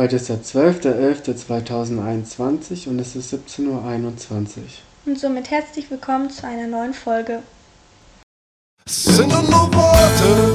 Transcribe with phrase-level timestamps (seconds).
[0.00, 3.84] Heute ist der 12.11.2021 und es ist 17.21 Uhr.
[5.04, 7.42] Und somit herzlich willkommen zu einer neuen Folge.
[8.86, 10.49] Es sind nur Worte,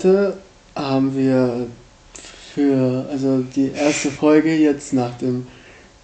[0.00, 0.38] heute
[0.74, 1.66] haben wir
[2.54, 5.46] für, also die erste Folge jetzt nach dem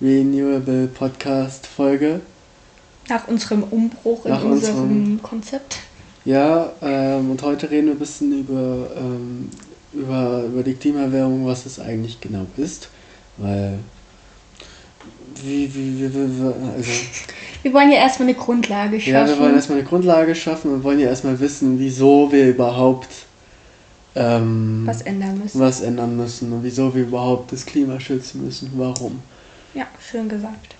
[0.02, 2.20] Renewable Podcast Folge.
[3.08, 5.78] Nach unserem Umbruch Nach in unserem unserem- Konzept.
[6.26, 9.48] Ja, ähm, und heute reden wir ein bisschen über, ähm,
[9.94, 12.90] über, über die Klimaerwärmung, was es eigentlich genau ist.
[13.38, 13.78] Weil,
[15.42, 16.90] wie, wie, wie, wie, wie also,
[17.62, 19.14] Wir wollen ja erstmal eine Grundlage schaffen.
[19.14, 23.08] ja, wir wollen erstmal eine Grundlage schaffen und wollen ja erstmal wissen, wieso wir überhaupt
[24.16, 25.60] ähm, was ändern müssen.
[25.60, 29.22] was ändern müssen und wieso wir überhaupt das Klima schützen müssen, warum.
[29.74, 30.74] Ja, schön gesagt.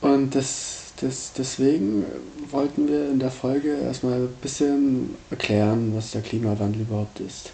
[0.00, 2.04] Und das, das, deswegen
[2.50, 7.50] wollten wir in der Folge erstmal ein bisschen erklären, was der Klimawandel überhaupt ist.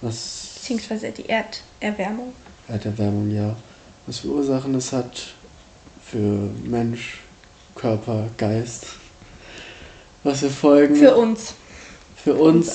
[0.00, 2.32] Was Beziehungsweise die Erderwärmung.
[2.68, 3.56] Erderwärmung ja,
[4.06, 5.34] was für Ursachen es hat
[6.04, 7.20] für Mensch,
[7.74, 8.86] Körper, Geist.
[10.24, 11.54] Was für Folgen Für uns.
[12.28, 12.72] Für uns,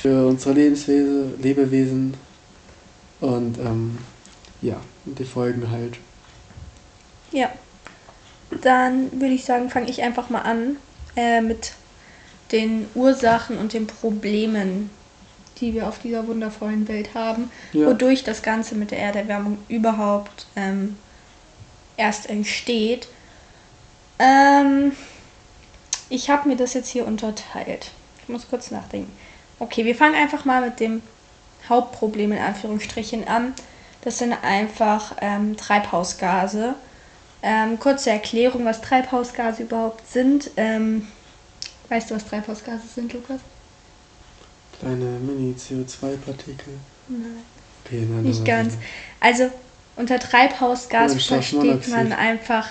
[0.00, 2.14] für unsere Lebenswesen, Lebewesen
[3.20, 3.98] und ähm,
[4.62, 5.98] ja, die Folgen halt.
[7.30, 7.50] Ja.
[8.62, 10.76] Dann würde ich sagen, fange ich einfach mal an
[11.16, 11.72] äh, mit
[12.52, 14.90] den Ursachen und den Problemen,
[15.60, 17.86] die wir auf dieser wundervollen Welt haben, Ja.
[17.86, 20.96] wodurch das Ganze mit der Erderwärmung überhaupt ähm,
[21.96, 23.08] erst entsteht.
[24.18, 24.92] Ähm,
[26.08, 27.90] ich habe mir das jetzt hier unterteilt.
[28.24, 29.12] Ich muss kurz nachdenken.
[29.58, 31.02] Okay, wir fangen einfach mal mit dem
[31.68, 33.52] Hauptproblem in Anführungsstrichen an.
[34.00, 36.74] Das sind einfach ähm, Treibhausgase.
[37.42, 40.50] Ähm, kurze Erklärung, was Treibhausgase überhaupt sind.
[40.56, 41.08] Ähm,
[41.90, 43.40] weißt du, was Treibhausgase sind, Lukas?
[44.78, 46.74] Kleine Mini-CO2-Partikel.
[47.08, 47.42] Nein.
[47.84, 48.78] Okay, nein, Nicht ganz.
[49.20, 49.50] Also
[49.96, 52.68] unter Treibhausgas versteht man einfach.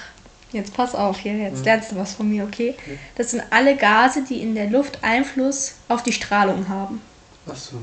[0.53, 1.73] Jetzt pass auf hier, jetzt Ja.
[1.73, 2.75] lernst du was von mir, okay?
[2.77, 2.99] Okay.
[3.15, 7.01] Das sind alle Gase, die in der Luft Einfluss auf die Strahlung haben.
[7.47, 7.77] Achso.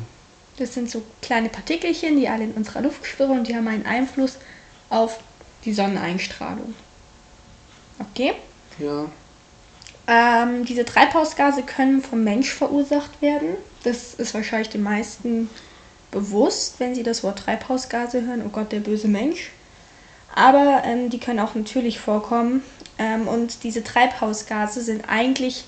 [0.57, 3.87] Das sind so kleine Partikelchen, die alle in unserer Luft schwirren und die haben einen
[3.87, 4.39] Einfluss
[4.89, 5.19] auf
[5.65, 6.75] die Sonneneinstrahlung.
[7.99, 8.35] Okay?
[8.79, 9.07] Ja.
[10.07, 13.57] Ähm, diese Treibhausgase können vom Mensch verursacht werden.
[13.85, 15.51] Das ist wahrscheinlich den meisten
[16.11, 18.43] bewusst, wenn sie das Wort Treibhausgase hören.
[18.47, 19.51] Oh Gott, der böse Mensch.
[20.35, 22.63] Aber ähm, die können auch natürlich vorkommen.
[22.99, 25.65] Ähm, und diese Treibhausgase sind eigentlich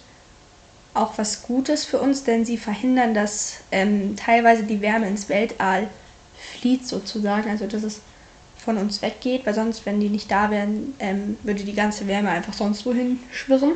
[0.95, 5.89] auch was Gutes für uns, denn sie verhindern, dass ähm, teilweise die Wärme ins Weltall
[6.59, 7.51] flieht sozusagen.
[7.51, 8.01] Also dass es
[8.63, 12.31] von uns weggeht, weil sonst, wenn die nicht da wären, ähm, würde die ganze Wärme
[12.31, 13.73] einfach sonst wohin schwirren.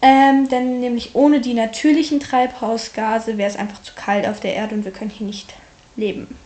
[0.00, 4.74] Ähm, denn nämlich ohne die natürlichen Treibhausgase wäre es einfach zu kalt auf der Erde
[4.74, 5.54] und wir können hier nicht
[5.96, 6.36] leben.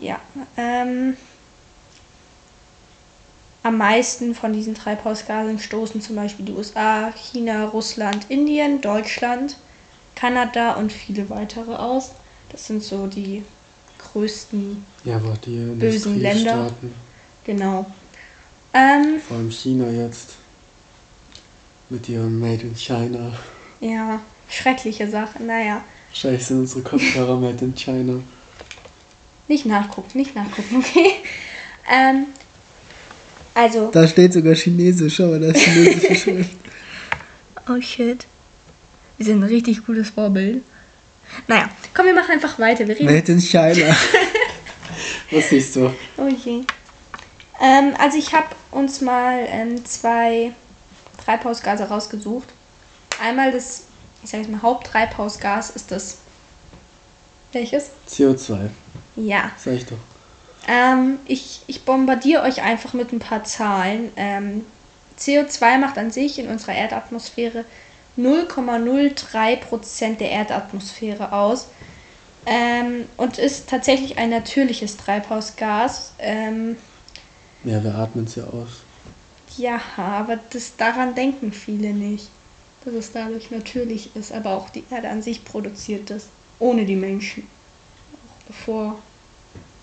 [0.00, 0.18] Ja,
[0.56, 1.16] ähm,
[3.62, 9.56] am meisten von diesen Treibhausgasen stoßen zum Beispiel die USA, China, Russland, Indien, Deutschland,
[10.16, 12.12] Kanada und viele weitere aus.
[12.50, 13.44] Das sind so die
[13.98, 16.70] größten, Ja, die Bösen Länder.
[17.44, 17.84] Genau.
[18.72, 20.36] Ähm, vor allem China jetzt,
[21.90, 23.32] mit ihrem Made in China.
[23.80, 25.42] ja, schreckliche Sache.
[25.42, 28.20] Naja, Wahrscheinlich sind unsere Kopfhörer Made in China.
[29.50, 31.10] Nicht nachgucken, nicht nachgucken, okay?
[31.92, 32.26] Ähm,
[33.52, 36.56] also, Da steht sogar Chinesisch, aber das chinesische Schrift.
[37.68, 38.26] oh shit.
[39.18, 40.62] Wir sind ein richtig gutes Vorbild.
[41.46, 42.86] Naja, komm, wir machen einfach weiter.
[42.88, 43.94] Wir reden Made in China.
[45.30, 45.92] Was siehst du?
[46.16, 46.62] Oh je.
[47.60, 50.52] Ähm, also ich habe uns mal ähm, zwei
[51.24, 52.48] Treibhausgase rausgesucht.
[53.22, 53.82] Einmal das,
[54.22, 56.18] ich sage jetzt mal, Haupttreibhausgas ist das.
[57.52, 57.90] Welches?
[58.08, 58.70] CO2,
[59.26, 59.52] Ja.
[59.56, 59.98] sag ich doch.
[60.68, 64.12] Ähm, ich, ich bombardiere euch einfach mit ein paar Zahlen.
[64.16, 64.64] Ähm,
[65.16, 67.64] CO2 macht an sich in unserer Erdatmosphäre
[68.16, 71.68] 0,03% der Erdatmosphäre aus.
[72.46, 76.14] Ähm, und ist tatsächlich ein natürliches Treibhausgas.
[76.18, 76.76] Ähm,
[77.64, 78.84] Ja, wir atmen es ja aus.
[79.56, 82.30] Ja, aber das, daran denken viele nicht,
[82.80, 86.96] dass es dadurch natürlich ist, aber auch die Erde an sich produziert das, ohne die
[86.96, 87.48] Menschen.
[88.28, 89.02] Auch bevor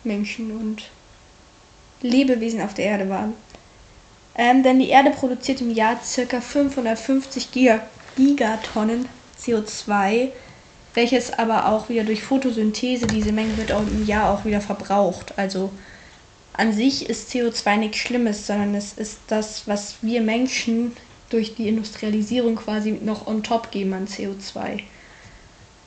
[0.08, 0.92] Menschen und
[2.02, 3.36] Lebewesen auf der Erde waren.
[4.36, 6.42] Ähm, denn die Erde produziert im Jahr ca.
[6.42, 10.34] 550 Giga Gigatonnen CO2.
[10.94, 15.38] welches aber auch wieder durch Photosynthese, diese Menge wird auch im Jahr auch wieder verbraucht.
[15.38, 15.72] Also
[16.54, 20.98] an sich ist CO2 nichts Schlimmes, sondern es ist das, was wir Menschen
[21.30, 24.84] durch die Industrialisierung quasi noch on top geben an CO2.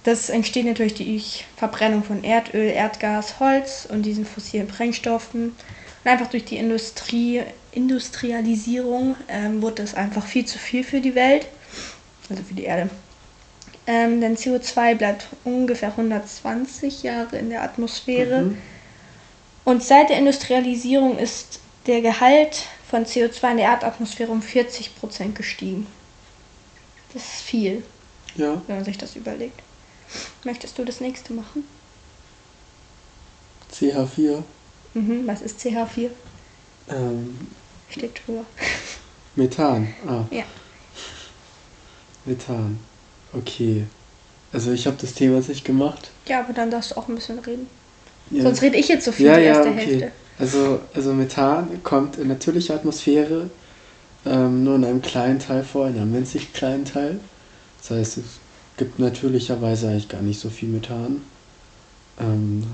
[0.05, 5.55] Das entsteht natürlich durch Verbrennung von Erdöl, Erdgas, Holz und diesen fossilen Brennstoffen.
[6.05, 7.43] Und einfach durch die Industrie,
[7.73, 11.47] Industrialisierung ähm, wurde das einfach viel zu viel für die Welt,
[12.31, 12.89] also für die Erde.
[13.87, 18.43] Ähm, denn CO2 bleibt ungefähr 120 Jahre in der Atmosphäre.
[18.43, 18.59] Mhm.
[19.65, 25.35] Und seit der Industrialisierung ist der Gehalt von CO2 in der Erdatmosphäre um 40 Prozent
[25.35, 25.87] gestiegen.
[27.13, 27.83] Das ist viel,
[28.37, 28.61] Ja.
[28.67, 29.61] wenn man sich das überlegt.
[30.45, 31.65] Möchtest du das nächste machen?
[33.73, 34.43] CH4.
[34.95, 36.11] Mhm, was ist CH4?
[36.89, 37.39] Ähm,
[37.89, 38.45] Steht drüber.
[39.37, 39.95] Methan.
[40.07, 40.25] Ah.
[40.31, 40.45] Ja.
[42.25, 42.79] Methan.
[43.33, 43.87] Okay.
[44.53, 46.11] Also ich habe das Thema nicht gemacht.
[46.27, 47.69] Ja, aber dann darfst du auch ein bisschen reden.
[48.31, 48.43] Ja.
[48.43, 49.87] Sonst rede ich jetzt so viel ja, die ja, erste okay.
[49.87, 50.13] Hälfte.
[50.39, 53.51] Also, also Methan kommt in natürlicher Atmosphäre
[54.27, 57.21] ähm, nur in einem kleinen Teil vor, in einem winzig kleinen Teil.
[57.79, 58.25] Das heißt, es
[58.81, 61.21] gibt natürlicherweise eigentlich gar nicht so viel Methan.
[62.19, 62.65] Ähm,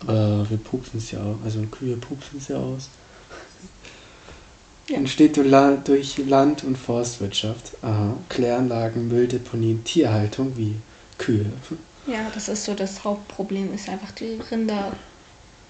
[0.00, 2.88] aber wir pupsen es ja auch, also Kühe pupsen es ja aus.
[4.88, 4.96] Ja.
[4.96, 10.74] Entsteht durch La- durch Land- und Forstwirtschaft, aha, Kläranlagen, Mülldeponien, Tierhaltung wie
[11.18, 11.46] Kühe.
[12.04, 15.12] Ja, das ist so das Hauptproblem, ist einfach die Rinderproduktion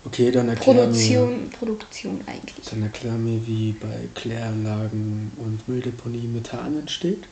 [0.05, 2.67] Okay, dann erklär mir, Produktion eigentlich.
[2.71, 7.29] dann erklär mir, wie bei Kläranlagen und Mülldeponie Methan entsteht.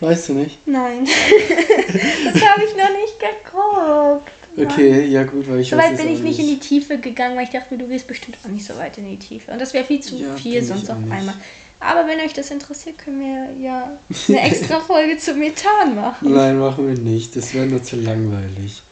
[0.00, 0.58] Weißt du nicht?
[0.66, 1.04] Nein,
[2.24, 4.32] das habe ich noch nicht geguckt.
[4.56, 7.44] Okay, ja gut, weil ich So weit bin ich nicht in die Tiefe gegangen, weil
[7.44, 9.52] ich dachte mir, du gehst bestimmt auch nicht so weit in die Tiefe.
[9.52, 11.34] Und das wäre viel zu Ja, viel ich sonst auch auf einmal.
[11.80, 13.98] Aber wenn euch das interessiert, können wir ja
[14.28, 16.34] eine extra Folge zu Methan machen.
[16.34, 17.36] Nein, machen wir nicht.
[17.36, 18.82] Das wäre nur zu langweilig.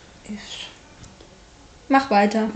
[1.88, 2.48] Mach weiter.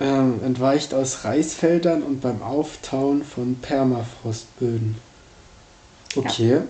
[0.00, 4.96] Ähm, entweicht aus Reisfeldern und beim Auftauen von Permafrostböden.
[6.16, 6.50] Okay.
[6.50, 6.62] Ja.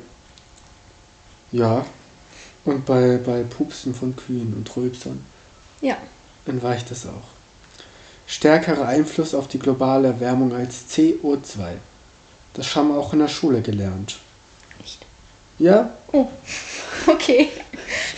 [2.65, 5.25] Und bei, bei Pupsen von Kühen und Rülpsern
[5.81, 5.97] Ja,
[6.47, 7.37] entweicht es auch.
[8.27, 11.77] Stärkerer Einfluss auf die globale Erwärmung als CO2.
[12.55, 14.19] Das haben wir auch in der Schule gelernt.
[14.83, 15.07] echt.
[15.59, 15.91] Ja?
[16.13, 16.27] Oh,
[17.07, 17.49] okay.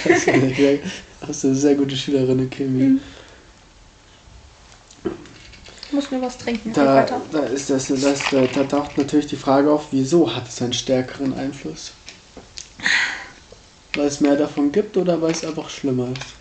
[0.04, 2.82] Hast du eine sehr, gute Schülerin in Chemie.
[2.84, 3.00] Mhm.
[5.88, 6.72] Ich muss nur was trinken.
[6.72, 10.60] Da, da ist das, das da, da taucht natürlich die Frage auf, wieso hat es
[10.62, 11.92] einen stärkeren Einfluss?
[13.94, 16.36] Weil es mehr davon gibt oder weil es einfach schlimmer ist?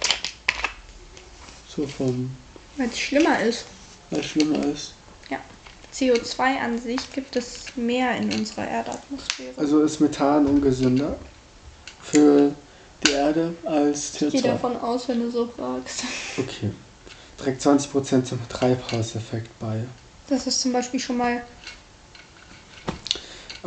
[1.66, 2.38] So vom,
[2.76, 3.66] Weil es schlimmer ist.
[4.10, 4.96] weil es schlimmer ist.
[5.92, 9.54] CO2 an sich gibt es mehr in unserer Erdatmosphäre.
[9.58, 11.18] Also ist Methan ungesünder
[12.02, 12.56] für
[13.04, 14.48] die Erde als Ich gehe CO2.
[14.50, 16.06] davon aus, wenn du so fragst.
[16.38, 16.72] Okay.
[17.38, 19.86] Trägt 20% zum Treibhauseffekt bei.
[20.28, 21.44] Das ist zum Beispiel schon mal.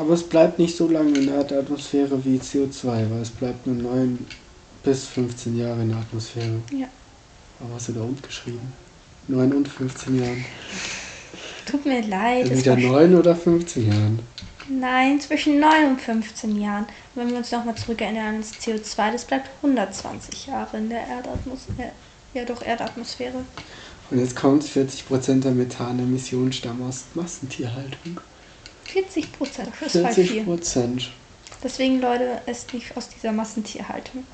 [0.01, 3.77] Aber es bleibt nicht so lange in der Atmosphäre wie CO2, weil es bleibt nur
[3.77, 4.27] 9
[4.83, 6.63] bis 15 Jahre in der Atmosphäre.
[6.73, 6.87] Ja.
[7.59, 8.73] Warum hast du da und geschrieben?
[9.29, 10.43] 9 und 15 Jahren.
[11.71, 12.51] Tut mir leid.
[12.51, 14.21] Entweder war 9 oder 15 Jahren.
[14.71, 16.87] Nein, zwischen 9 und 15 Jahren.
[17.15, 21.93] Und wenn wir uns nochmal zurückerinnern ans CO2, das bleibt 120 Jahre in der Erdatmosphäre.
[22.33, 23.45] Ja, doch, Erdatmosphäre.
[24.11, 28.19] Und jetzt kommt 40% der Methanemissionen stammen aus Massentierhaltung.
[28.93, 30.45] 40 Prozent, das ist voll 40 viel.
[30.45, 31.11] Prozent.
[31.63, 34.25] Deswegen, Leute, esst nicht aus dieser Massentierhaltung.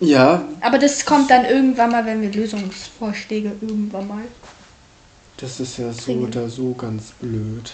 [0.00, 4.24] Ja, Aber das kommt dann irgendwann mal, wenn wir Lösungsvorschläge irgendwann mal.
[5.38, 6.24] das ist ja so Bringen.
[6.24, 7.72] oder so ganz blöd.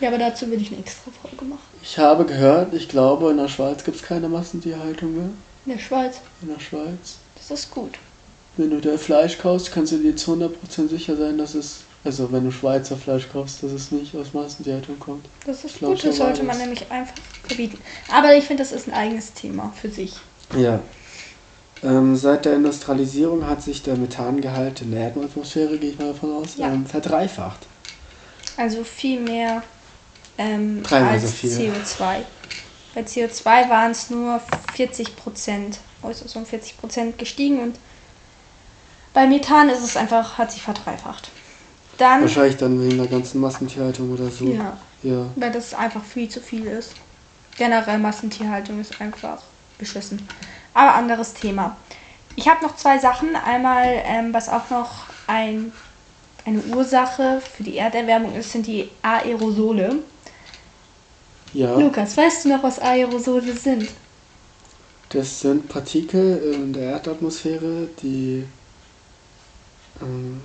[0.00, 1.62] Ja, aber dazu will ich eine extra Folge machen.
[1.82, 5.30] Ich habe gehört, ich glaube, in der Schweiz gibt es keine Massentierhaltung mehr.
[5.66, 6.20] In der Schweiz.
[6.42, 7.18] In der Schweiz.
[7.36, 7.94] Das ist gut.
[8.56, 12.30] Wenn du da Fleisch kaufst, kannst du dir zu 100% sicher sein, dass es, also
[12.32, 15.26] wenn du Schweizer Fleisch kaufst, dass es nicht aus Massentierhaltung kommt.
[15.46, 17.14] Das ist gut, das sollte man nämlich einfach
[17.46, 17.78] verbieten.
[18.12, 20.14] Aber ich finde, das ist ein eigenes Thema für sich.
[20.56, 20.80] Ja.
[21.82, 26.32] Ähm, seit der Industrialisierung hat sich der Methangehalt in der Erdatmosphäre, gehe ich mal davon
[26.34, 26.68] aus, Ja.
[26.68, 27.66] ähm, verdreifacht.
[28.56, 29.62] Also viel mehr
[30.38, 31.50] ähm, Dreimal so als viel.
[31.50, 32.22] CO2.
[32.94, 34.40] Bei CO2 waren es nur
[34.74, 37.76] 40 Prozent, also so um 40 Prozent gestiegen und
[39.12, 41.30] bei Methan ist es einfach, hat sich verdreifacht.
[41.98, 44.46] Dann, Wahrscheinlich dann wegen der ganzen Massentierhaltung oder so.
[44.46, 45.26] ja, Ja.
[45.36, 46.92] weil das einfach viel zu viel ist.
[47.56, 49.38] Generell Massentierhaltung ist einfach
[49.78, 50.28] beschissen.
[50.72, 51.76] Aber anderes Thema.
[52.36, 53.36] Ich habe noch zwei Sachen.
[53.36, 55.72] Einmal, ähm, was auch noch ein,
[56.44, 59.96] eine Ursache für die Erderwärmung ist, sind die Aerosole.
[61.52, 61.76] Ja.
[61.78, 63.88] Lukas, weißt du noch, was Aerosole sind?
[65.10, 68.44] Das sind Partikel in der Erdatmosphäre, die,
[70.02, 70.40] ähm,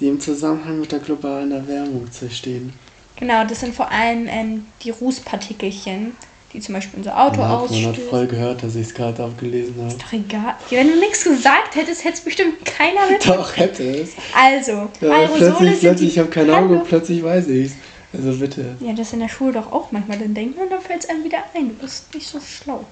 [0.00, 2.72] die im Zusammenhang mit der globalen Erwärmung stehen.
[3.16, 6.16] Genau, das sind vor allem ähm, die Rußpartikelchen,
[6.52, 9.22] die zum Beispiel unser Auto Man hat, man hat voll gehört, dass ich es gerade
[9.22, 9.94] aufgelesen habe.
[9.94, 10.56] Doch egal.
[10.70, 13.26] Ja, wenn du nichts gesagt hättest, hätte es bestimmt keiner mit.
[13.26, 14.10] Doch, hätte es.
[14.34, 16.06] Also, Ja, Aerosole plötzlich, sind plötzlich, die...
[16.06, 17.72] ich habe keine Ahnung, plötzlich weiß ich
[18.12, 18.76] Also bitte.
[18.80, 21.22] Ja, das in der Schule doch auch manchmal dann denken und dann fällt es einem
[21.24, 21.68] wieder ein.
[21.68, 22.84] Du bist nicht so schlau.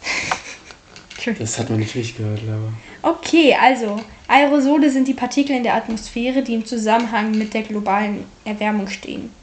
[1.14, 1.46] Entschuldigung.
[1.46, 2.72] Das hat man natürlich gehört, Laura.
[3.02, 8.26] Okay, also Aerosole sind die Partikel in der Atmosphäre, die im Zusammenhang mit der globalen
[8.44, 9.34] Erwärmung stehen.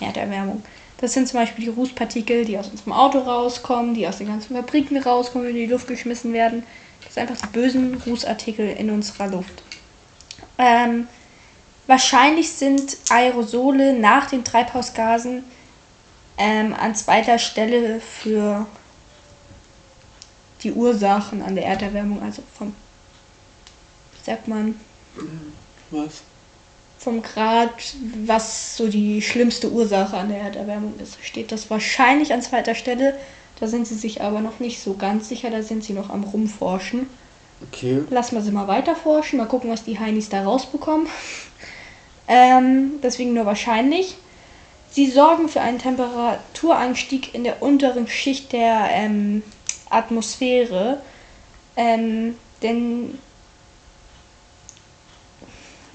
[0.00, 0.64] Erderwärmung.
[0.98, 4.56] Das sind zum Beispiel die Rußpartikel, die aus unserem Auto rauskommen, die aus den ganzen
[4.56, 6.64] Fabriken rauskommen, die in die Luft geschmissen werden.
[7.04, 9.62] Das sind einfach die bösen Rußartikel in unserer Luft.
[10.58, 11.06] Ähm,
[11.86, 15.44] wahrscheinlich sind Aerosole nach den Treibhausgasen
[16.36, 18.66] ähm, an zweiter Stelle für
[20.64, 22.74] die Ursachen an der Erderwärmung, also vom,
[24.26, 24.78] sagt man,
[25.90, 26.22] Was?
[26.98, 27.70] vom Grad,
[28.24, 33.16] was so die schlimmste Ursache an der Erderwärmung ist, steht das wahrscheinlich an zweiter Stelle.
[33.60, 36.24] Da sind sie sich aber noch nicht so ganz sicher, da sind sie noch am
[36.24, 37.08] Rumforschen.
[37.62, 38.02] Okay.
[38.10, 41.06] Lassen wir sie mal weiter forschen, mal gucken, was die Heinis da rausbekommen.
[42.28, 44.16] Ähm, deswegen nur wahrscheinlich.
[44.90, 49.44] Sie sorgen für einen Temperaturanstieg in der unteren Schicht der ähm,
[49.90, 51.00] Atmosphäre.
[51.76, 53.16] Ähm, denn.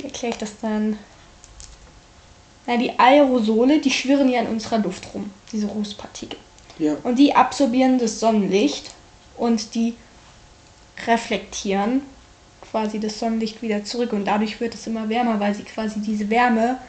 [0.02, 0.98] Wie erkläre ich das dann?
[2.66, 6.40] Na, die Aerosole, die schwirren ja in unserer Luft rum, diese Rußpartikel.
[6.80, 6.96] Ja.
[7.04, 8.92] Und die absorbieren das Sonnenlicht
[9.38, 9.96] und die
[11.06, 12.02] reflektieren
[12.62, 16.30] quasi das Sonnenlicht wieder zurück und dadurch wird es immer wärmer, weil sie quasi diese
[16.30, 16.80] Wärme,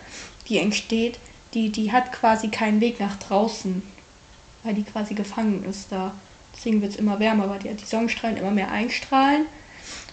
[0.49, 1.19] die entsteht,
[1.55, 3.83] die, die hat quasi keinen Weg nach draußen,
[4.63, 6.15] weil die quasi gefangen ist da.
[6.55, 9.47] Deswegen wird es immer wärmer, weil die, die Sonnenstrahlen immer mehr einstrahlen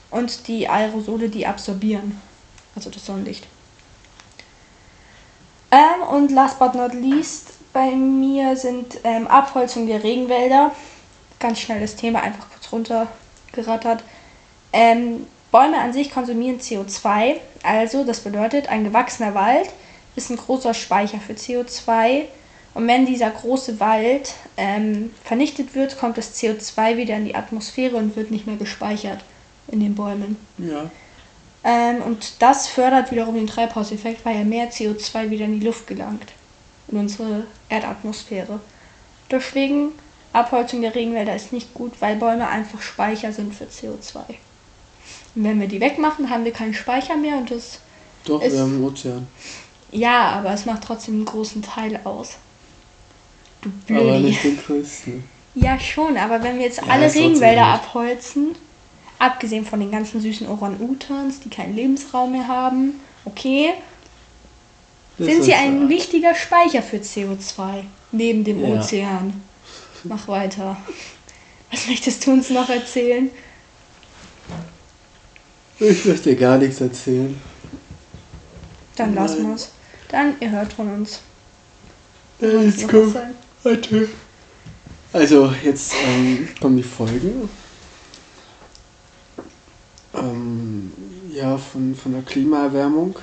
[0.09, 2.19] und die Aerosole, die absorbieren,
[2.75, 3.47] also das Sonnenlicht.
[5.71, 10.71] Ähm, und last but not least, bei mir sind ähm, Abholzung der Regenwälder.
[11.39, 14.03] Ganz schnell das Thema einfach kurz runtergerattert.
[14.73, 19.69] Ähm, Bäume an sich konsumieren CO2, also das bedeutet, ein gewachsener Wald
[20.15, 22.25] ist ein großer Speicher für CO2.
[22.75, 27.95] Und wenn dieser große Wald ähm, vernichtet wird, kommt das CO2 wieder in die Atmosphäre
[27.95, 29.23] und wird nicht mehr gespeichert
[29.67, 30.37] in den Bäumen.
[30.57, 30.89] Ja.
[31.63, 35.87] Ähm, und das fördert wiederum den Treibhauseffekt, weil ja mehr CO2 wieder in die Luft
[35.87, 36.33] gelangt.
[36.87, 38.59] In unsere Erdatmosphäre.
[39.29, 39.91] Deswegen,
[40.33, 44.39] Abholzung der Regenwälder ist nicht gut, weil Bäume einfach Speicher sind für CO2.
[45.35, 47.79] Und wenn wir die wegmachen, haben wir keinen Speicher mehr und das.
[48.25, 49.27] Doch, Es- wir haben einen Ozean.
[49.91, 52.37] Ja, aber es macht trotzdem einen großen Teil aus.
[53.61, 54.21] Du Aber Blödi.
[54.21, 55.23] nicht den größten.
[55.55, 58.55] Ja, schon, aber wenn wir jetzt Ja, alle ist Regenwälder abholzen,
[59.19, 63.73] abgesehen von den ganzen süßen Orang-Utans, die keinen Lebensraum mehr haben, okay,
[65.17, 68.79] Das sind sie ein äh, wichtiger Speicher für CO2 neben dem Ja.
[68.79, 69.43] Ozean.
[70.03, 70.77] Mach weiter.
[71.71, 73.29] Was möchtest du uns noch erzählen?
[75.79, 77.39] Ich möchte dir gar nichts erzählen.
[78.95, 79.51] Dann lassen Nein.
[79.51, 79.71] wir's.
[80.09, 81.21] Dann, ihr hört von uns.
[82.39, 83.35] Ja, jetzt Noch komm, was sagen?
[83.63, 84.07] weiter.
[85.13, 87.49] Also, jetzt ähm, kommen die Folgen.
[91.39, 93.15] Ja, von, von der Klimaerwärmung.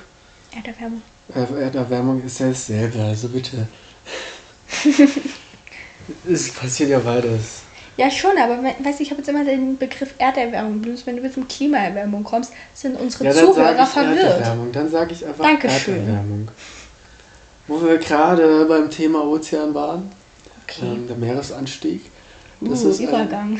[0.55, 1.01] Erderwärmung.
[1.35, 3.67] Äh, Erderwärmung ist ja dasselbe, also bitte.
[6.29, 7.61] es passiert ja beides.
[7.97, 11.05] Ja, schon, aber we- weißt du, ich habe jetzt immer den Begriff Erderwärmung benutzt.
[11.07, 14.19] Wenn du mit Klimaerwärmung kommst, sind unsere Ja, Zuhörer verwirrt.
[14.23, 14.71] Erderwärmung.
[14.71, 15.95] Dann sage ich einfach Dankeschön.
[16.01, 16.47] Erderwärmung.
[17.67, 20.11] Wo wir gerade beim Thema Ozean waren,
[20.63, 20.85] Okay.
[20.85, 22.01] ähm, der Meeresanstieg.
[22.61, 23.59] Das uh, ist ein Übergang.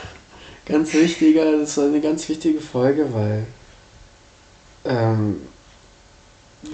[0.66, 3.44] ganz wichtiger, das war eine ganz wichtige Folge, weil
[4.84, 5.36] ähm,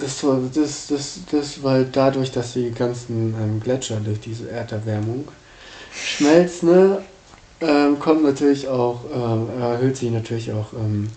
[0.01, 0.25] das,
[0.55, 5.29] das, das, das, weil dadurch, dass die ganzen ähm, Gletscher durch diese Erderwärmung
[5.93, 7.03] schmelzen, ne,
[7.61, 11.09] ähm, kommt natürlich auch, ähm, erhöht sich natürlich auch ähm,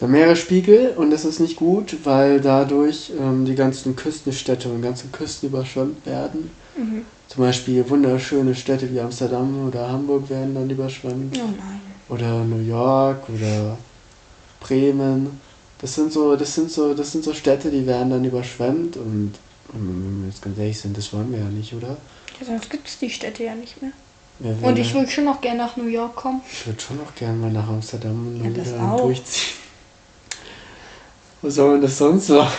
[0.00, 5.10] der Meeresspiegel und das ist nicht gut, weil dadurch ähm, die ganzen Küstenstädte und ganzen
[5.12, 6.50] Küsten überschwemmt werden.
[6.76, 7.04] Mhm.
[7.28, 11.38] Zum Beispiel wunderschöne Städte wie Amsterdam oder Hamburg werden dann überschwemmt.
[11.38, 12.14] Oh.
[12.14, 13.78] Oder New York oder
[14.58, 15.40] Bremen.
[15.80, 19.32] Das sind so, das sind so, das sind so Städte, die werden dann überschwemmt und,
[19.72, 21.96] und wenn wir jetzt ganz ehrlich sind, das wollen wir ja nicht, oder?
[22.38, 23.92] Ja, sonst gibt es die Städte ja nicht mehr.
[24.40, 26.42] Wir Und ich ja- würde schon noch gerne nach New York kommen.
[26.52, 29.00] ich würde schon noch gerne mal nach Amsterdam und Ja, das auch.
[29.02, 29.56] durchziehen.
[31.42, 32.50] Was soll man das sonst noch?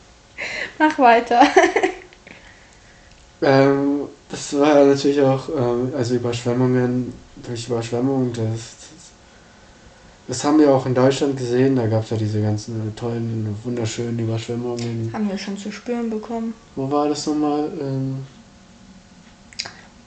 [0.78, 1.42] Mach weiter.
[3.42, 8.44] Ähm, das war natürlich auch, ähm, also Überschwemmungen, durch Überschwemmungen, das,
[10.30, 14.18] das, haben wir auch in Deutschland gesehen, da gab es ja diese ganzen tollen, wunderschönen
[14.18, 15.10] Überschwemmungen.
[15.12, 16.54] Haben wir schon zu spüren bekommen.
[16.76, 17.70] Wo war das nochmal?
[17.80, 18.16] Ähm,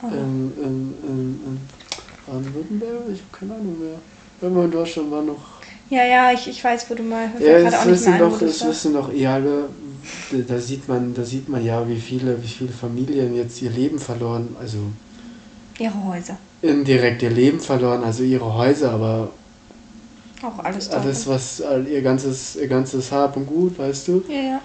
[0.01, 0.07] Oh.
[0.07, 1.59] ähm, ähm, ähm, ähm,
[2.27, 3.03] Baden-Württemberg?
[3.13, 3.97] Ich habe keine Ahnung mehr.
[4.41, 5.37] Irgendwo in Deutschland war noch.
[5.89, 7.29] Ja, ja, ich, ich weiß, wo du mal.
[7.39, 8.69] Ja, das wissen doch, das war.
[8.69, 9.69] wissen doch eh alle.
[10.47, 13.97] Da sieht man, da sieht man ja, wie viele, wie viele Familien jetzt ihr Leben
[13.99, 14.77] verloren, also
[15.79, 16.37] Ihre Häuser.
[16.61, 19.29] indirekt ihr Leben verloren, also ihre Häuser, aber
[20.43, 21.31] Auch alles alles, da.
[21.31, 24.61] was all- ihr ganzes, ihr ganzes Hab und Gut, weißt du, Ja, ja.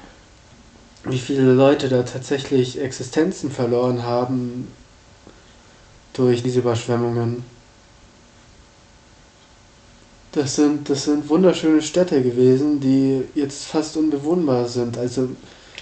[1.05, 4.69] wie viele Leute da tatsächlich Existenzen verloren haben
[6.15, 7.45] durch diese Überschwemmungen.
[10.33, 14.99] Das sind, das sind wunderschöne Städte gewesen, die jetzt fast unbewohnbar sind.
[14.99, 15.31] Also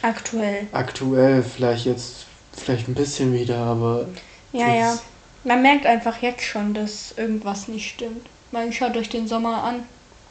[0.02, 0.66] Aktuell.
[0.72, 4.06] aktuell vielleicht jetzt vielleicht ein bisschen wieder, aber
[4.52, 4.98] Ja, ja.
[5.44, 8.26] Man merkt einfach jetzt schon, dass irgendwas nicht stimmt.
[8.50, 9.84] Man schaut euch den Sommer an.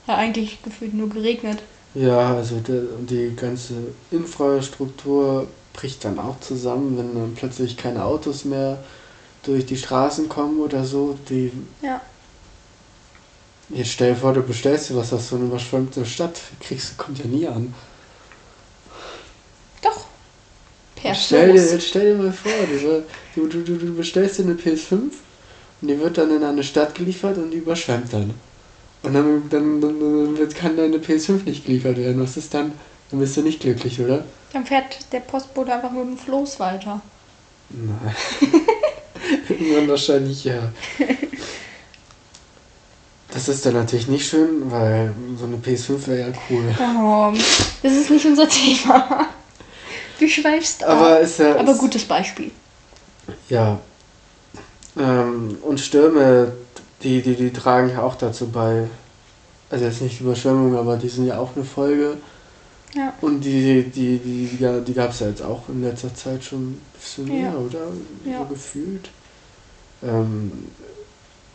[0.07, 1.63] Ja, eigentlich gefühlt nur geregnet.
[1.93, 3.73] Ja, also der, die ganze
[4.11, 8.83] Infrastruktur bricht dann auch zusammen, wenn dann plötzlich keine Autos mehr
[9.43, 11.17] durch die Straßen kommen oder so.
[11.29, 12.01] Die, Ja.
[13.69, 17.19] jetzt stell dir vor, du bestellst dir was aus so einer überschwemmten Stadt, kriegst, kommt
[17.19, 17.73] ja nie an.
[19.81, 20.05] Doch.
[20.95, 23.05] Per stell, dir, stell dir mal vor, du,
[23.35, 25.24] du, du, du, du bestellst dir eine PS5
[25.81, 28.33] und die wird dann in eine Stadt geliefert und die überschwemmt dann.
[29.03, 32.21] Und dann, dann, dann, dann kann deine PS5 nicht geliefert werden.
[32.21, 32.73] Was ist dann?
[33.11, 34.23] Dann bist du nicht glücklich, oder?
[34.51, 37.01] Dann fährt der Postbote einfach mit dem Floß weiter.
[37.69, 38.15] Nein.
[39.49, 40.71] Irgendwann wahrscheinlich ja.
[43.31, 46.63] Das ist dann natürlich nicht schön, weil so eine PS5 wäre ja cool.
[46.79, 47.33] Oh,
[47.83, 49.27] das ist nicht unser Thema.
[50.19, 50.91] Du schweifst ab.
[50.91, 51.55] Aber ist ja.
[51.57, 52.51] Aber ist, gutes Beispiel.
[53.49, 53.79] Ja.
[54.97, 56.53] Ähm, und Stürme,
[57.03, 58.87] die, die, die tragen ja auch dazu bei.
[59.69, 62.17] Also jetzt nicht Überschwemmungen, aber die sind ja auch eine Folge.
[62.93, 63.13] Ja.
[63.19, 66.71] Und die, die, die, die, die gab es ja jetzt auch in letzter Zeit schon
[66.71, 67.33] ein bisschen Ja.
[67.51, 67.79] mehr, oder?
[68.31, 68.39] Ja.
[68.39, 69.09] So gefühlt.
[70.03, 70.51] Ähm,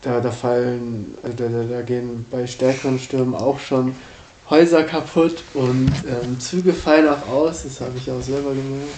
[0.03, 3.95] da, da fallen, also da, da, da gehen bei stärkeren Stürmen auch schon
[4.49, 7.63] Häuser kaputt und ähm, Züge fallen auch aus.
[7.63, 8.89] Das habe ich auch selber gemerkt.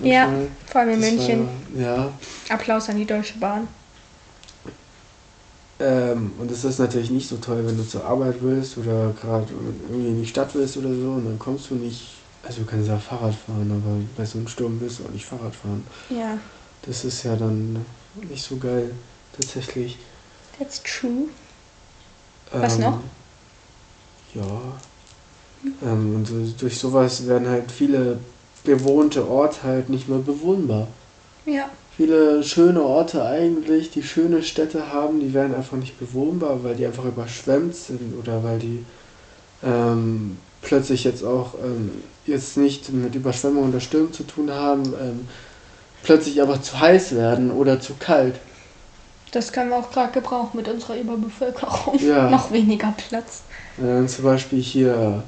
[0.00, 0.46] Ja, Manchmal.
[0.66, 1.48] Vor allem in Das München.
[1.74, 2.12] War, ja.
[2.50, 3.68] Applaus an die Deutsche Bahn.
[5.80, 9.46] Ähm, und es ist natürlich nicht so toll, wenn du zur Arbeit willst oder gerade
[9.88, 12.06] irgendwie in die Stadt willst oder so und dann kommst du nicht.
[12.42, 15.24] Also du kannst ja Fahrrad fahren, aber bei so einem Sturm willst du auch nicht
[15.24, 15.84] Fahrrad fahren.
[16.10, 16.38] Ja,
[16.82, 17.84] Das ist ja dann
[18.28, 18.90] nicht so geil,
[19.36, 19.96] tatsächlich.
[20.58, 21.28] that's true.
[22.52, 23.00] Was noch?
[24.34, 24.80] Ja.
[25.82, 28.18] Ähm, und so, durch sowas werden halt viele
[28.62, 30.88] bewohnte Orte halt nicht mehr bewohnbar.
[31.46, 36.74] Ja, Viele schöne Orte eigentlich, die schöne Städte haben, die werden einfach nicht bewohnbar, weil
[36.74, 38.84] die einfach überschwemmt sind oder weil die
[39.62, 41.92] ähm, plötzlich jetzt auch ähm,
[42.26, 45.28] jetzt nicht mit Überschwemmungen oder Stürmen zu tun haben, ähm,
[46.02, 48.34] plötzlich aber zu heiß werden oder zu kalt.
[49.30, 51.98] das können wir auch gerade gebrauchen mit unserer Überbevölkerung.
[52.00, 52.28] Ja.
[52.30, 53.42] Noch weniger Platz.
[53.78, 55.22] Äh, zum Beispiel hier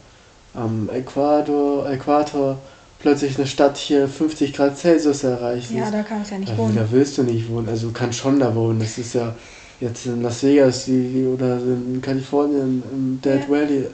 [0.54, 2.58] am Äquator, Äquator
[2.98, 5.70] plötzlich eine Stadt hier 50 Grad Celsius erreicht.
[5.72, 6.76] Ja, da kannst du ja nicht da, wohnen.
[6.76, 7.68] da willst du nicht wohnen.
[7.68, 8.78] Also du kannst schon da wohnen.
[8.80, 9.34] Das ist ja
[9.80, 13.48] jetzt in Las Vegas die, oder in Kalifornien im Dead Ja.
[13.48, 13.86] Valley.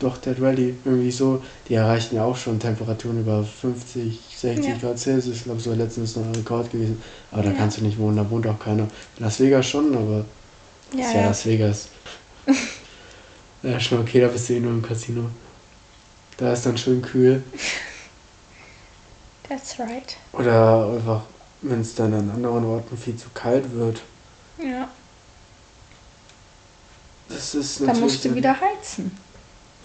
[0.00, 1.40] Doch, Dead Valley, irgendwie so.
[1.68, 4.74] Die erreichen ja auch schon Temperaturen über 50, 60 Ja.
[4.80, 5.36] Grad Celsius.
[5.36, 7.00] Ich glaube, so letztens noch ein Rekord gewesen.
[7.30, 7.56] Aber da Ja.
[7.56, 8.82] kannst du nicht wohnen, da wohnt auch keiner.
[9.18, 10.24] In Las Vegas schon, aber
[10.96, 11.26] Ja, ist ja ja.
[11.28, 11.88] Las Vegas.
[13.62, 15.30] ja, schon okay, da bist du eh nur im Casino.
[16.36, 17.42] Da ist dann schön kühl.
[19.48, 20.16] That's right.
[20.32, 21.22] Oder einfach,
[21.62, 24.00] wenn es dann an anderen Orten viel zu kalt wird.
[24.62, 24.88] Ja,
[27.28, 28.00] Das ist natürlich.
[28.02, 29.16] musst du wieder heizen.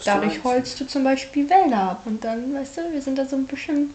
[0.05, 3.35] Dadurch holst du zum Beispiel Wälder ab und dann, weißt du, wir sind da so
[3.35, 3.93] ein bisschen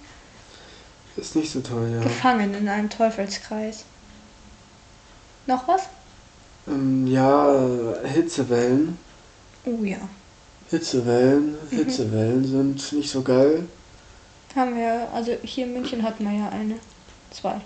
[1.16, 2.02] Das ist nicht so toll, ja.
[2.02, 3.84] gefangen in einem Teufelskreis.
[5.46, 5.84] Noch was?
[6.66, 8.98] Ähm, ja, Hitzewellen.
[9.64, 9.96] Oh ja.
[10.70, 11.56] Hitzewellen.
[11.70, 11.76] Mhm.
[11.76, 13.66] Hitzewellen sind nicht so geil.
[14.54, 16.76] Haben wir, also hier in München hatten wir ja eine.
[17.30, 17.60] Zwei.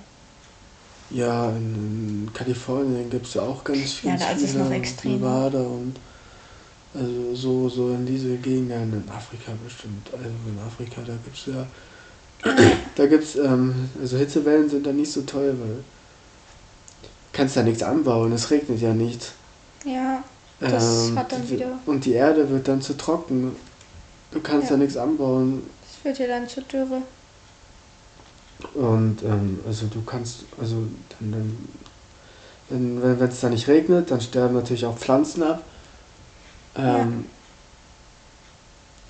[1.11, 4.11] Ja, in, in Kalifornien gibt es ja auch ganz viel.
[4.11, 5.17] Ja, da ist es noch extremer.
[5.17, 5.95] Nevada und
[6.95, 10.09] also so, so in diese Gegenden, in Afrika bestimmt.
[10.13, 11.67] Also in Afrika, da gibt es ja.
[12.97, 15.77] da gibt's, ähm, also Hitzewellen sind da nicht so toll, weil
[17.03, 19.33] du kannst da nichts anbauen, es regnet ja nicht.
[19.85, 20.23] Ja,
[20.61, 23.55] Das hat dann wieder- Und die Erde wird dann zu trocken.
[24.31, 24.77] Du kannst Ja.
[24.77, 25.63] da nichts anbauen.
[26.05, 27.03] Wird ja dann zur Dürre.
[28.75, 30.77] Und ähm, also du kannst, also
[31.21, 31.57] dann,
[32.69, 35.63] dann wenn es da nicht regnet, dann sterben natürlich auch Pflanzen ab.
[36.77, 37.25] Ähm,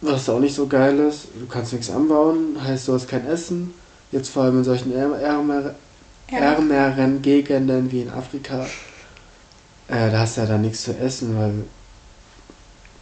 [0.00, 3.74] Was auch nicht so geil ist, du kannst nichts anbauen, heißt du hast kein Essen.
[4.12, 5.74] Jetzt vor allem in solchen ärmer, ärmer,
[6.30, 6.38] Ja.
[6.38, 8.64] ärmeren Gegenden wie in Afrika,
[9.88, 11.52] äh, da hast du ja dann nichts zu essen, weil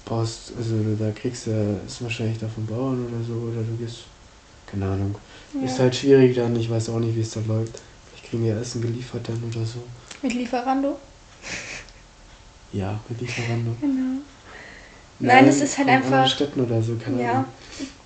[0.06, 4.04] brauchst, also da kriegst du es wahrscheinlich da vom Bauern oder so, oder du gehst,
[4.66, 5.14] keine Ahnung.
[5.62, 5.84] Ist Ja.
[5.84, 7.80] halt schwierig dann, ich weiß auch nicht, wie es da läuft.
[8.16, 9.82] Ich kriege ja Essen geliefert dann oder so.
[10.22, 10.96] Mit Lieferando?
[12.72, 13.72] Ja, mit Lieferando.
[13.80, 14.20] Genau.
[15.18, 17.30] Nein, es ist halt einfach- Städten oder so, keine Ja.
[17.32, 17.44] Ahnung.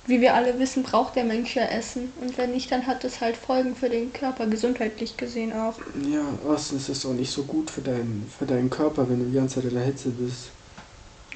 [0.06, 2.12] Wie wir alle wissen, braucht der Mensch ja Essen.
[2.20, 5.74] Und wenn nicht, dann hat es halt Folgen für den Körper, gesundheitlich gesehen auch.
[6.10, 9.26] Ja, außerdem ist es auch nicht so gut für deinen, für deinen Körper, wenn du
[9.26, 10.50] die ganze Zeit in der Hitze bist.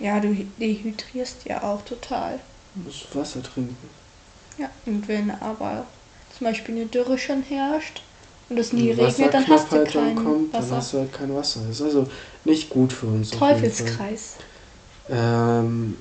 [0.00, 2.40] Ja, du dehydrierst ja auch total.
[2.74, 3.76] Du musst Wasser trinken.
[4.58, 5.86] Ja, und wenn aber
[6.36, 8.02] zum Beispiel eine Dürre schon herrscht
[8.48, 10.76] und es nie regnet, dann hast du dann kein kommt, dann Wasser.
[10.76, 11.60] hast du halt kein Wasser.
[11.66, 12.06] Das ist also
[12.44, 13.30] nicht gut für uns.
[13.30, 14.36] Teufelskreis.
[15.08, 15.96] Ähm,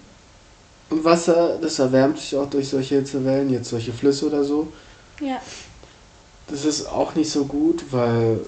[0.89, 4.71] und Wasser, das erwärmt sich auch durch solche Hitzewellen, jetzt solche Flüsse oder so.
[5.21, 5.41] Ja,
[6.47, 8.39] Das ist auch nicht so gut, weil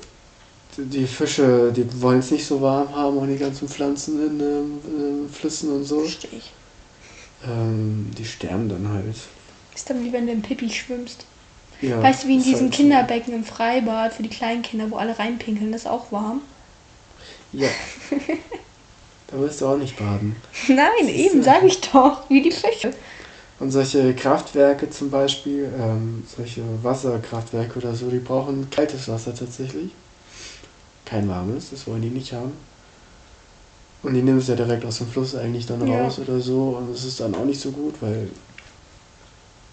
[0.78, 4.80] die Fische, die wollen es nicht so warm haben und die ganzen Pflanzen in ähm,
[4.86, 6.02] ähm, Flüssen und so.
[6.02, 6.52] verstehe ich.
[7.48, 9.16] Ähm, die sterben dann halt.
[9.74, 11.26] Ist dann wie wenn du im Pipi schwimmst.
[11.82, 12.78] Ja, weißt du, wie in ist diesen halt so.
[12.82, 16.42] Kinderbecken im Freibad für die kleinen Kinder, wo alle reinpinkeln, das ist auch warm.
[17.52, 17.68] Ja.
[19.28, 20.36] da willst du auch nicht baden.
[20.68, 22.30] Nein, eben, sag ich doch.
[22.30, 22.94] Wie die Fische.
[23.60, 29.92] Und solche Kraftwerke zum Beispiel, ähm, solche Wasserkraftwerke oder so, die brauchen kaltes Wasser tatsächlich.
[31.06, 32.54] Kein warmes, das wollen die nicht haben.
[34.04, 36.02] Und die nehmen es ja direkt aus dem Fluss eigentlich dann Ja.
[36.04, 36.78] raus oder so.
[36.78, 38.30] Und es ist dann auch nicht so gut, weil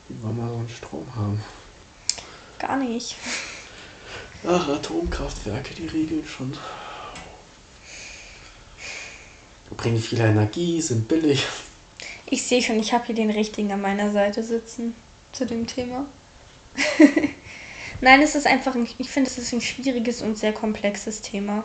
[0.09, 1.43] die wollen mal so einen Strom haben.
[2.59, 3.17] Gar nicht.
[4.47, 6.57] Ach, Atomkraftwerke, die regeln schon.
[9.77, 11.47] Bringen viel Energie, sind billig.
[12.27, 14.95] Ich sehe schon, ich habe hier den richtigen an meiner Seite sitzen
[15.33, 16.07] zu dem Thema.
[18.03, 21.63] Nein, es ist einfach, ein, ich finde, es ist ein schwieriges und sehr komplexes Thema.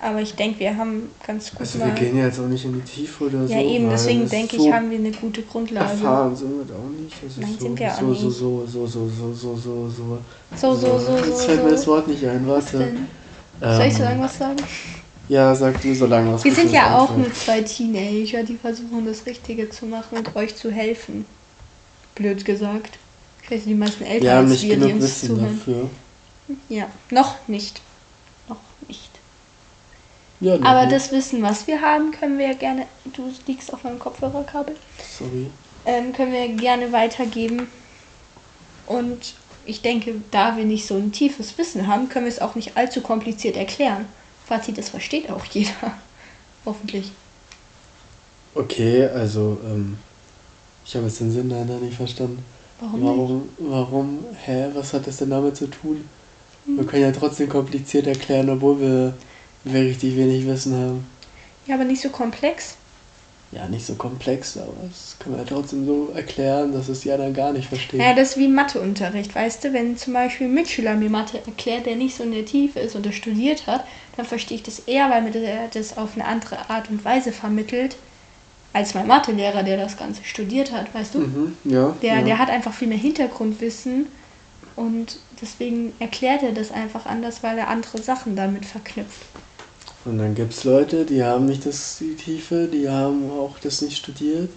[0.00, 2.74] Aber ich denke, wir haben ganz gut Also wir gehen ja jetzt auch nicht in
[2.74, 3.52] die Tiefe oder so.
[3.52, 5.90] ja, eben, deswegen es denke so ich, haben wir eine gute Grundlage.
[5.90, 7.14] Erfahren sind wir da auch nicht.
[7.22, 8.20] Das Nein, so, sind wir auch so, nicht.
[8.20, 10.18] so, so, so, so, so, so, so, so.
[10.56, 11.24] So, so, so, so.
[11.24, 11.86] Jetzt fällt mir das.
[11.86, 12.78] Wort nicht ein, warte.
[12.78, 13.06] Denn-
[13.60, 14.56] Soll ich so Ähm, irgendwas sagen?
[15.28, 16.44] Ja, sag du so lange was.
[16.44, 20.54] Wir sind ja auch nur zwei Teenager, die versuchen, das Richtige zu machen und euch
[20.56, 21.24] zu helfen.
[22.14, 22.98] Blöd gesagt.
[23.46, 25.56] Ich weiß, die meisten Eltern haben als nicht wir, die uns Wissen zuhören.
[25.56, 25.90] dafür.
[26.68, 27.80] Ja, noch nicht.
[28.48, 29.10] Noch nicht.
[30.40, 32.86] Ja, Aber nee, das Wissen, was wir haben, können wir ja gerne.
[33.04, 34.76] Du liegst auf meinem Kopfhörerkabel.
[35.16, 35.46] Sorry.
[35.84, 37.68] Ähm, können wir gerne weitergeben.
[38.86, 42.56] Und ich denke, da wir nicht so ein tiefes Wissen haben, können wir es auch
[42.56, 44.06] nicht allzu kompliziert erklären.
[44.44, 45.72] Fazit, das versteht auch jeder.
[46.64, 47.12] Hoffentlich.
[48.54, 49.98] Okay, also, ähm,
[50.84, 52.44] ich habe jetzt den Sinn leider nicht verstanden.
[52.80, 53.02] Warum?
[53.02, 56.04] Warum, warum, hä, was hat das denn damit zu tun?
[56.66, 56.78] Hm.
[56.78, 59.14] Wir können ja trotzdem kompliziert erklären, obwohl wir,
[59.64, 61.06] wir richtig wenig Wissen haben.
[61.66, 62.76] Ja, aber nicht so komplex.
[63.52, 67.12] Ja, nicht so komplex, aber das können wir ja trotzdem so erklären, dass es die
[67.12, 68.00] anderen gar nicht verstehen.
[68.00, 69.72] Ja, das ist wie Matheunterricht, weißt du?
[69.72, 72.96] Wenn zum Beispiel ein Mitschüler mir Mathe erklärt, der nicht so in der Tiefe ist
[72.96, 73.84] und das studiert hat,
[74.16, 77.96] dann verstehe ich das eher, weil mir das auf eine andere Art und Weise vermittelt,
[78.72, 81.20] als mein Mathelehrer, der das Ganze studiert hat, weißt du?
[81.20, 81.96] Mhm, ja.
[82.02, 82.22] Der, ja.
[82.22, 84.08] der hat einfach viel mehr Hintergrundwissen
[84.76, 89.26] und deswegen erklärt er das einfach anders, weil er andere Sachen damit verknüpft.
[90.04, 93.82] Und dann gibt es Leute, die haben nicht das, die Tiefe, die haben auch das
[93.82, 94.50] nicht studiert.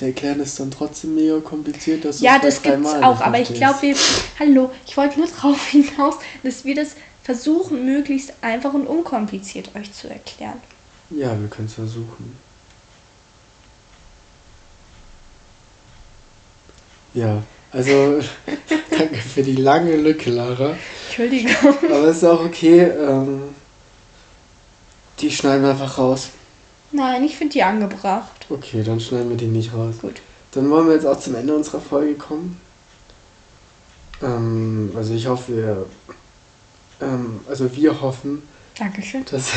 [0.00, 3.40] Die erklären es dann trotzdem mega kompliziert, dass Ja, es das gibt's dreimal auch, aber
[3.40, 3.96] ich glaube, wir.
[4.38, 9.92] Hallo, ich wollte nur darauf hinaus, dass wir das versuchen, möglichst einfach und unkompliziert euch
[9.92, 10.60] zu erklären.
[11.10, 12.42] Ja, wir können es versuchen.
[17.14, 18.20] Ja, also
[18.90, 20.76] danke für die lange Lücke, Lara.
[21.06, 21.52] Entschuldigung.
[21.90, 22.82] Aber ist auch okay.
[22.82, 23.42] Ähm,
[25.20, 26.30] die schneiden wir einfach raus.
[26.90, 28.46] Nein, ich finde die angebracht.
[28.48, 29.96] Okay, dann schneiden wir die nicht raus.
[30.00, 30.20] Gut.
[30.52, 32.60] Dann wollen wir jetzt auch zum Ende unserer Folge kommen.
[34.22, 35.86] Ähm, also ich hoffe, wir,
[37.00, 38.42] ähm, also wir hoffen,
[38.78, 39.24] Dankeschön.
[39.30, 39.50] dass,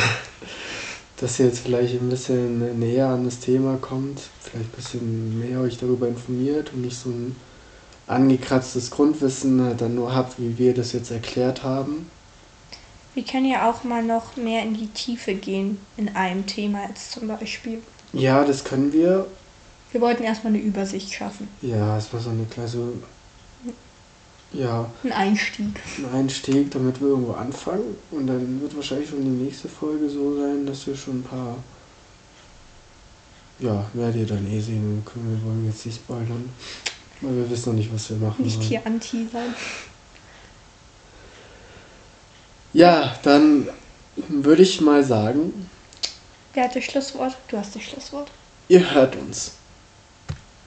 [1.18, 5.62] dass ihr jetzt vielleicht ein bisschen näher an das Thema kommt, vielleicht ein bisschen mehr
[5.62, 7.36] euch darüber informiert und nicht so ein
[8.08, 12.10] angekratztes Grundwissen dann nur habt, wie wir das jetzt erklärt haben.
[13.14, 17.14] Wir können ja auch mal noch mehr in die Tiefe gehen in einem Thema jetzt
[17.14, 17.82] zum Beispiel.
[18.12, 19.26] Ja, das können wir.
[19.92, 21.48] Wir wollten erstmal eine Übersicht schaffen.
[21.62, 22.94] Ja, es war so eine kleine, so
[24.58, 25.80] ja, Ein Einstieg.
[25.98, 27.96] einen Einstieg, damit wir irgendwo anfangen.
[28.12, 31.58] Und dann wird wahrscheinlich schon die nächste Folge so sein, dass wir schon ein paar.
[33.60, 35.02] Ja, werdet ihr dann eh sehen.
[35.06, 36.50] Können wir wollen jetzt nicht spoilern.
[37.22, 38.68] Weil wir wissen noch nicht, was wir machen Nicht wollen.
[38.68, 39.56] hier anteasern.
[42.74, 43.70] Ja, dann
[44.28, 45.70] würde ich mal sagen,
[46.54, 47.38] Wer hat das Schlusswort?
[47.50, 48.32] Du hast das Schlusswort.
[48.70, 49.54] ihr hört uns.